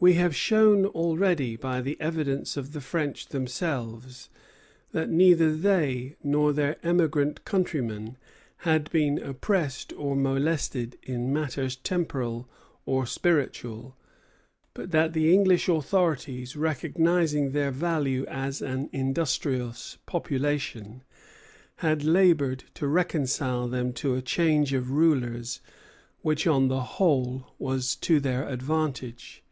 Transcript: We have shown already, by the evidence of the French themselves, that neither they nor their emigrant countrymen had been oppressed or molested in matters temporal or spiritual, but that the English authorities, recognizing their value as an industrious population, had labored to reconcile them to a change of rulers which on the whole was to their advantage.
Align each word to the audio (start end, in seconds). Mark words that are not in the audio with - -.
We 0.00 0.14
have 0.14 0.34
shown 0.34 0.84
already, 0.84 1.54
by 1.54 1.80
the 1.80 1.96
evidence 2.00 2.56
of 2.56 2.72
the 2.72 2.80
French 2.80 3.28
themselves, 3.28 4.28
that 4.90 5.08
neither 5.08 5.54
they 5.54 6.16
nor 6.24 6.52
their 6.52 6.84
emigrant 6.84 7.44
countrymen 7.44 8.16
had 8.66 8.90
been 8.90 9.20
oppressed 9.20 9.92
or 9.92 10.16
molested 10.16 10.98
in 11.04 11.32
matters 11.32 11.76
temporal 11.76 12.48
or 12.84 13.06
spiritual, 13.06 13.96
but 14.74 14.90
that 14.90 15.12
the 15.12 15.32
English 15.32 15.68
authorities, 15.68 16.56
recognizing 16.56 17.52
their 17.52 17.70
value 17.70 18.24
as 18.26 18.60
an 18.60 18.90
industrious 18.92 19.98
population, 20.04 21.04
had 21.76 22.02
labored 22.02 22.64
to 22.74 22.88
reconcile 22.88 23.68
them 23.68 23.92
to 23.92 24.16
a 24.16 24.20
change 24.22 24.72
of 24.72 24.90
rulers 24.90 25.60
which 26.22 26.44
on 26.44 26.66
the 26.66 26.80
whole 26.98 27.54
was 27.60 27.94
to 27.94 28.18
their 28.18 28.48
advantage. 28.48 29.44